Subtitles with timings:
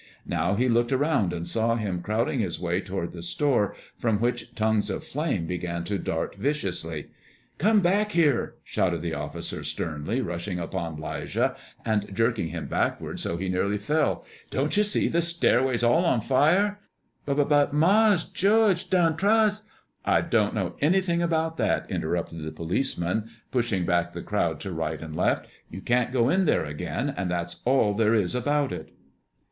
[0.25, 4.55] Now he looked around and saw him crowding his way toward the store, from which
[4.55, 7.09] tongues of flame began to dart viciously.
[7.59, 13.35] "Come back there!" shouted the officer sternly, rushing upon 'Lijah and jerking him backward so
[13.35, 14.25] that he nearly fell.
[14.49, 16.79] "Don't you see the stairway's all on fire?"
[17.27, 19.65] "B b but Mars' George done trus'"
[20.03, 24.99] "I don't know anything about that," interrupted the policeman, pushing back the crowd to right
[24.99, 25.45] and left.
[25.69, 28.91] "You can't go in there again, and that's all there is about it."